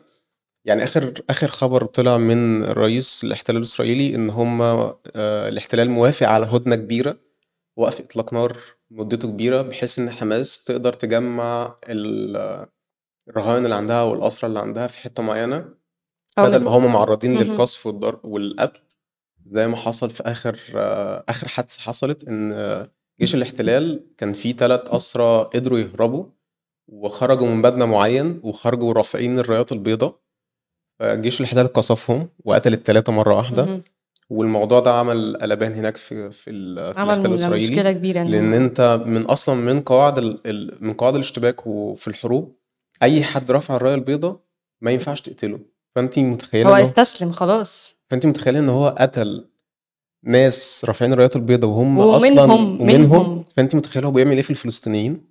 يعني 0.65 0.83
آخر 0.83 1.13
آخر 1.29 1.47
خبر 1.47 1.85
طلع 1.85 2.17
من 2.17 2.63
رئيس 2.63 3.23
الاحتلال 3.23 3.57
الإسرائيلي 3.57 4.15
إن 4.15 4.29
هم 4.29 4.61
آه، 4.61 4.95
الاحتلال 5.49 5.89
موافق 5.89 6.27
على 6.27 6.45
هدنة 6.45 6.75
كبيرة 6.75 7.17
وقف 7.77 8.01
إطلاق 8.01 8.33
نار 8.33 8.57
مدته 8.91 9.27
كبيرة 9.27 9.61
بحيث 9.61 9.99
إن 9.99 10.09
حماس 10.09 10.63
تقدر 10.63 10.93
تجمع 10.93 11.75
ال- 11.89 12.67
الرهائن 13.29 13.63
اللي 13.65 13.75
عندها 13.75 14.01
والاسرى 14.03 14.47
اللي 14.47 14.59
عندها 14.59 14.87
في 14.87 14.99
حتة 14.99 15.23
معينة 15.23 15.57
أو 16.39 16.45
بدل 16.45 16.63
ما 16.63 16.71
هم 16.71 16.93
معرضين 16.93 17.33
مهم. 17.33 17.43
للقصف 17.43 17.87
والضرب 17.87 18.25
والقتل 18.25 18.81
زي 19.51 19.67
ما 19.67 19.75
حصل 19.77 20.09
في 20.09 20.23
آخر 20.23 20.59
آه، 20.75 21.23
آخر 21.29 21.47
حادثة 21.47 21.81
حصلت 21.81 22.27
إن 22.27 22.51
آه، 22.53 22.91
جيش 23.19 23.35
الاحتلال 23.35 24.07
كان 24.17 24.33
في 24.33 24.53
ثلاث 24.53 24.81
اسرى 24.87 25.43
قدروا 25.53 25.79
يهربوا 25.79 26.25
وخرجوا 26.87 27.47
من 27.47 27.55
مبنى 27.55 27.85
معين 27.85 28.39
وخرجوا 28.43 28.93
رافعين 28.93 29.39
الرايات 29.39 29.71
البيضاء 29.71 30.19
جيش 31.03 31.39
الاحتلال 31.39 31.73
قصفهم 31.73 32.29
وقتل 32.45 32.73
الثلاثه 32.73 33.11
مرة 33.13 33.35
واحدة 33.35 33.65
مهم. 33.65 33.81
والموضوع 34.29 34.79
ده 34.79 34.93
عمل 34.93 35.37
قلبان 35.41 35.73
هناك 35.73 35.97
في 35.97 36.31
في, 36.31 36.49
ال- 36.49 36.93
في 36.93 36.99
عمل 36.99 37.25
الإسرائيلي 37.25 37.71
مشكلة 37.75 37.91
كبيرة 37.91 38.21
إن 38.21 38.27
لأن 38.31 38.53
أنت 38.53 39.03
من 39.05 39.21
أصلا 39.25 39.55
من 39.55 39.79
قواعد 39.81 40.17
ال... 40.17 40.77
من 40.81 40.93
قواعد 40.93 41.13
الاشتباك 41.15 41.67
وفي 41.67 42.07
الحروب 42.07 42.55
أي 43.03 43.23
حد 43.23 43.51
رافع 43.51 43.75
الراية 43.75 43.95
البيضاء 43.95 44.39
ما 44.81 44.91
ينفعش 44.91 45.21
تقتله. 45.21 45.59
فأنت 45.95 46.19
متخيلة 46.19 46.69
هو 46.69 46.73
استسلم 46.83 47.31
خلاص. 47.31 47.95
فأنت 48.09 48.25
متخيلة 48.25 48.59
إن 48.59 48.69
هو 48.69 48.95
قتل 48.99 49.45
ناس 50.23 50.85
رافعين 50.87 51.13
الرايات 51.13 51.35
البيضاء 51.35 51.69
وهم 51.71 51.97
ومنهم- 51.99 52.15
أصلا 52.15 52.45
منهم. 52.57 52.81
ومنهم؟ 52.81 53.45
فأنت 53.57 53.75
متخيلة 53.75 54.07
هو 54.07 54.11
بيعمل 54.11 54.35
إيه 54.35 54.41
في 54.41 54.49
الفلسطينيين؟ 54.49 55.28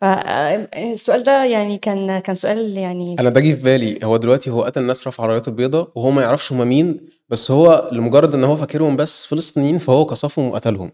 فالسؤال 0.00 1.22
ده 1.22 1.44
يعني 1.44 1.78
كان 1.78 2.18
كان 2.18 2.36
سؤال 2.36 2.76
يعني 2.76 3.16
أنا 3.20 3.30
جه 3.30 3.54
في 3.54 3.62
بالي 3.62 3.98
هو 4.04 4.16
دلوقتي 4.16 4.50
هو 4.50 4.62
قتل 4.62 4.82
ناس 4.84 5.06
رافعه 5.06 5.24
الرايات 5.24 5.48
البيضاء 5.48 5.88
وهو 5.96 6.10
ما 6.10 6.22
يعرفش 6.22 6.52
هما 6.52 6.64
مين 6.64 7.00
بس 7.28 7.50
هو 7.50 7.90
لمجرد 7.92 8.34
إن 8.34 8.44
هو 8.44 8.56
فاكرهم 8.56 8.96
بس 8.96 9.26
فلسطينيين 9.26 9.78
فهو 9.78 10.02
قصفهم 10.02 10.48
وقتلهم. 10.48 10.92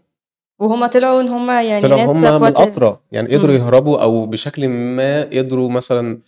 وهما 0.59 0.87
طلعوا 0.87 1.21
إن 1.21 1.27
هما 1.27 1.63
يعني 1.63 1.81
طلعوا 1.81 1.99
ناس 1.99 2.09
هم 2.09 2.41
من 2.41 2.47
الأسرى 2.47 2.99
يعني 3.11 3.35
قدروا. 3.35 3.55
يهربوا 3.55 4.01
أو 4.01 4.23
بشكل 4.23 4.67
ما 4.69 5.21
قدروا 5.21 5.69
مثلا 5.69 6.19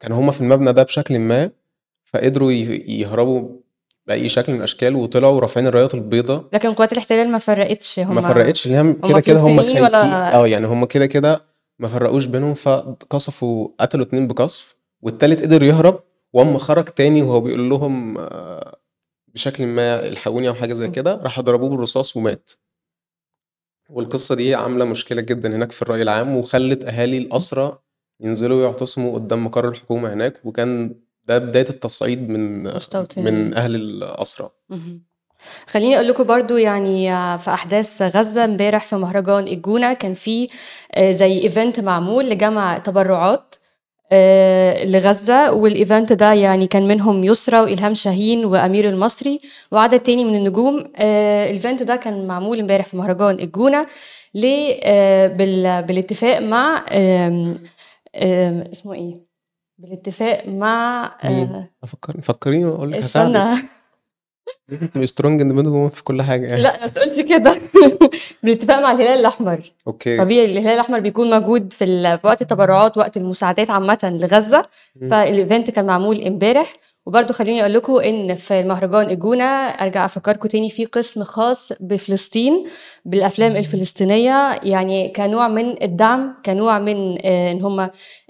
كانوا 0.00 0.20
هم 0.20 0.30
في 0.30 0.40
المبنى 0.40 0.72
ده 0.72 0.82
بشكل 0.82 1.18
ما 1.18 1.50
فقدروا 2.04 2.52
يهربوا 2.52 3.48
بأي 4.06 4.28
شكل 4.28 4.52
من 4.52 4.58
الأشكال 4.58 4.96
وطلعوا 4.96 5.40
رافعين 5.40 5.66
الرايات 5.66 5.94
البيضاء. 5.94 6.44
لكن 6.52 6.72
قوات 6.72 6.92
الاحتلال 6.92 7.28
ما 7.28 7.38
فرقتش 7.38 7.98
ما 7.98 8.04
هما 8.06 8.20
فرقتش 8.20 8.66
اللي 8.66 8.80
هم 8.80 8.92
كده 8.92 9.20
كده 9.20 9.40
هم 9.40 9.62
خايفين. 9.62 9.94
آه 9.94 10.46
يعني 10.46 10.66
هم 10.66 10.84
كده 10.84 11.06
كده 11.06 11.55
ما 11.78 11.88
فرقوش 11.88 12.26
بينهم 12.26 12.54
فقصفوا 12.54 13.68
قتلوا 13.80 14.04
اتنين 14.04 14.26
بقصف 14.26 14.76
والتالت 15.02 15.42
قدر 15.42 15.62
يهرب 15.62 16.02
واما 16.32 16.58
خرج 16.58 16.84
تاني 16.84 17.22
وهو 17.22 17.40
بيقول 17.40 17.70
لهم 17.70 18.18
آه، 18.18 18.76
بشكل 19.28 19.66
ما 19.66 20.06
الحقوني 20.08 20.48
أو 20.48 20.54
حاجة 20.54 20.72
زي 20.72 20.88
كده 20.88 21.14
راح 21.16 21.40
ضربوه 21.40 21.70
بالرصاص 21.70 22.16
ومات 22.16 22.50
والقصة 23.90 24.34
دي 24.34 24.54
عاملة 24.54 24.84
مشكلة 24.84 25.20
جدا 25.20 25.56
هناك 25.56 25.72
في 25.72 25.82
الرأي 25.82 26.02
العام 26.02 26.36
وخلت 26.36 26.84
أهالي 26.84 27.18
الاسرى 27.18 27.78
ينزلوا 28.20 28.62
يعتصموا 28.64 29.14
قدام 29.14 29.44
مقر 29.44 29.68
الحكومة 29.68 30.12
هناك 30.12 30.40
وكان 30.46 31.00
ده 31.24 31.38
بداية 31.38 31.68
التصعيد 31.70 32.28
من 32.28 32.62
مستوطنين. 32.76 33.34
من 33.34 33.54
أهل 33.54 33.74
الاسرى. 33.74 34.50
خليني 35.66 35.96
أقول 35.96 36.08
لكم 36.08 36.24
برضو 36.24 36.56
يعني 36.56 37.08
في 37.38 37.50
أحداث 37.50 38.02
غزة 38.02 38.44
امبارح 38.44 38.86
في 38.86 38.96
مهرجان 38.96 39.48
الجونه 39.48 39.92
كان 39.92 40.14
في 40.14 40.48
آه، 40.94 41.10
زي 41.12 41.42
event 41.42 41.80
معمول 41.80 42.30
لجمع 42.30 42.78
تبرعات 42.78 43.54
آه، 44.12 44.84
لغزة 44.84 45.52
وال 45.52 45.69
event 45.69 46.12
ده 46.12 46.32
يعني 46.32 46.66
كان 46.66 46.88
منهم 46.88 47.24
يسرى 47.24 47.60
وإلهام 47.60 47.94
شاهين 47.94 48.44
وأمير 48.44 48.88
المصري 48.88 49.40
وعدد 49.72 50.00
تاني 50.00 50.24
من 50.24 50.34
النجوم. 50.34 50.84
آه، 50.96 51.44
ال 51.50 51.55
event 51.55 51.82
ده 51.82 51.96
كان 51.96 52.26
معمول 52.26 52.60
امبارح 52.60 52.84
في 52.86 52.96
مهرجان 52.96 53.34
الجونه 53.40 53.86
ليه 54.34 54.80
آه، 54.82 55.26
بال- 55.26 55.82
بالاتفاق 55.82 56.38
مع 56.38 56.84
اسمه 58.72 58.94
إيه؟ 58.94 59.26
بالاتفاق 59.78 60.42
مع 60.48 61.04
آه، 61.24 61.28
مين؟ 61.28 61.66
أفكر 61.84 62.20
فكريني 62.22 62.64
وأقول 62.64 62.92
لك 62.92 63.02
استنى. 63.02 63.32
تبقي 64.92 65.06
strong 65.06 65.40
independent 65.40 65.94
في 65.94 66.04
كل 66.04 66.22
حاجة 66.22 66.46
يعني. 66.46 66.62
لا 66.62 66.80
ما 66.80 66.86
تقولش 66.86 67.20
كده. 67.20 67.60
بالاتفاق 68.42 68.80
مع 68.80 68.92
الهلال 68.92 69.20
الأحمر. 69.20 69.72
okay. 69.86 70.18
طبيعي 70.18 70.44
الهلال 70.44 70.74
الأحمر 70.74 71.00
بيكون 71.00 71.30
موجود 71.30 71.72
في, 71.72 71.84
ال... 71.84 72.18
في 72.18 72.26
وقت 72.26 72.42
التبرعات 72.42 72.98
وقت 72.98 73.16
المساعدات 73.16 73.70
عامة 73.70 74.18
لغزة. 74.20 74.64
فال 75.10 75.27
event 75.27 75.70
كان 75.70 75.86
معمول 75.86 76.22
امبارح. 76.22 76.76
وبرضه 77.06 77.34
خليني 77.34 77.60
أقول 77.60 77.74
لكم 77.74 77.96
إن 77.96 78.34
في 78.34 78.60
المهرجان 78.60 79.10
الجونه 79.10 79.44
أرجع 79.44 80.04
أفكركم 80.04 80.48
تاني 80.48 80.70
في 80.70 80.84
قسم 80.84 81.24
خاص 81.24 81.72
بفلسطين 81.80 82.66
بالأفلام 83.04 83.56
الفلسطينية. 83.56 84.60
يعني 84.62 85.08
كنوع 85.08 85.48
من 85.48 85.82
الدعم 85.82 86.34
كنوع 86.46 86.78
من 86.78 87.18
آه، 87.24 87.52
إن 87.52 87.62
هم 87.62 87.80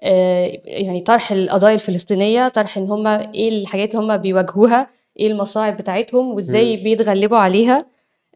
آه، 0.03 0.59
يعني 0.65 1.01
طرح 1.01 1.33
القضايا 1.33 1.75
الفلسطينية 1.75 2.49
طرح 2.49 2.79
إن 2.79 2.91
هم 2.91 3.07
إيه 3.07 3.49
الحاجات 3.49 3.95
اللي 3.95 4.07
هم 4.07 4.17
بيواجهوها. 4.17 4.97
إيه 5.21 5.27
المصاعب 5.27 5.77
بتاعتهم 5.77 6.35
وإزاي. 6.35 6.77
بيتغلبوا 6.77 7.37
عليها. 7.39 7.87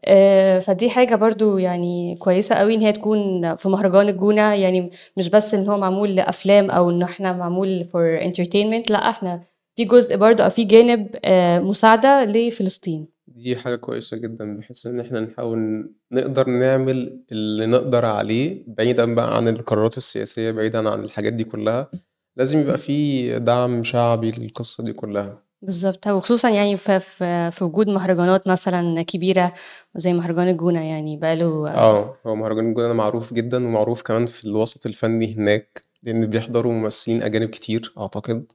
آه، 0.05 0.59
فدي 0.59 0.89
حاجة 0.89 1.15
برضو 1.15 1.57
يعني 1.57 2.15
كويسة 2.15 2.55
قوي 2.55 2.75
إن 2.75 2.81
هي 2.81 2.91
تكون 2.91 3.55
في 3.55 3.69
مهرجان 3.69 4.09
الجونة. 4.09 4.53
يعني 4.53 4.91
مش 5.17 5.29
بس 5.29 5.53
إن 5.53 5.69
هو 5.69 5.77
معمول 5.77 6.15
لأفلام 6.15 6.71
أو 6.71 6.89
إن 6.89 7.01
إحنا 7.01 7.33
معمول 7.33 7.85
for 7.85 8.23
entertainment 8.23 8.91
لأ 8.91 9.09
إحنا 9.09 9.41
في 9.75 9.85
جزء 9.85 10.17
برضو 10.17 10.43
أو 10.43 10.49
في 10.49 10.63
جانب 10.63 11.07
آه، 11.25 11.59
مساعدة 11.59 12.25
لفلسطين. 12.25 13.07
دي 13.27 13.55
حاجة 13.55 13.75
كويسة 13.75 14.17
جدا 14.17 14.57
بحيث 14.57 14.87
إن 14.87 14.99
إحنا 14.99 15.19
نحاول 15.19 15.91
نقدر 16.11 16.49
نعمل 16.49 17.19
اللي 17.31 17.65
نقدر 17.65 18.05
عليه 18.05 18.63
بعيدا 18.67 19.15
بقى 19.15 19.37
عن 19.37 19.47
القرارات 19.47 19.97
السياسية 19.97 20.51
بعيدا 20.51 20.89
عن 20.89 21.03
الحاجات 21.03 21.33
دي 21.33 21.43
كلها. 21.43 21.91
لازم 22.37 22.59
يبقى 22.61 22.77
في 22.77 23.39
دعم 23.39 23.83
شعبي 23.83 24.31
للقصة 24.31 24.83
دي 24.83 24.93
كلها. 24.93 25.43
بالظبط. 25.61 26.07
وخصوصا 26.07 26.49
يعني 26.49 26.77
في, 26.77 26.99
في, 26.99 27.51
في 27.51 27.63
وجود 27.63 27.89
مهرجانات 27.89 28.47
مثلا 28.47 29.01
كبيرة 29.01 29.53
زي 29.95 30.13
مهرجان 30.13 30.47
الجونة 30.47 30.81
يعني 30.81 31.17
بقاله 31.17 31.69
آه 31.69 32.17
هو 32.27 32.35
مهرجان 32.35 32.69
الجونة 32.69 32.93
معروف 32.93 33.33
جدا 33.33 33.67
ومعروف 33.67 34.01
كمان 34.01 34.25
في 34.25 34.45
الوسط 34.45 34.85
الفني 34.85 35.35
هناك 35.35 35.81
لأن 36.03 36.25
بيحضروا 36.25 36.73
ممثلين 36.73 37.23
أجانب 37.23 37.49
كتير 37.49 37.93
أعتقد 37.97 38.51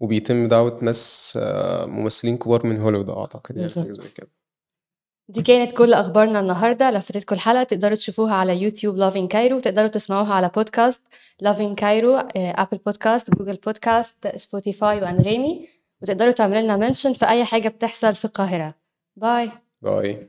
وبيتم 0.00 0.48
دعوة 0.48 0.78
ناس 0.82 1.38
آه، 1.42 1.86
ممثلين 1.86 2.36
كبار 2.36 2.66
من 2.66 2.80
هوليوود 2.80 3.10
أعتقد 3.10 3.56
يعني 3.56 3.68
زي 3.68 4.08
كده. 4.16 4.28
دي 5.28 5.42
كانت 5.42 5.72
كل 5.72 5.94
أخبارنا 5.94 6.40
النهارده. 6.40 6.90
لو 6.90 7.00
فاتتكم 7.00 7.34
الحلقة 7.34 7.62
تقدروا 7.62 7.94
تشوفوها 7.94 8.34
على 8.34 8.62
يوتيوب 8.62 8.96
لافين 8.96 9.28
كايرو 9.28 9.58
تقدروا 9.58 9.88
تسمعوها 9.88 10.34
على 10.34 10.50
بودكاست 10.54 11.02
لافين 11.40 11.74
كايرو 11.74 12.16
Apple 12.36 12.78
Podcast 12.78 13.34
Google 13.34 13.56
Podcast 13.56 14.36
Spotify 14.36 15.02
وأنغامي. 15.02 15.68
وتقدروا 16.02 16.32
تعملوا 16.32 16.60
لنا 16.60 16.76
mention 16.76 17.12
في 17.12 17.28
أي 17.28 17.44
حاجة 17.44 17.68
بتحصل 17.68 18.14
في 18.14 18.24
القاهرة. 18.24 18.74
باي 19.16 19.50
باي 19.82 20.28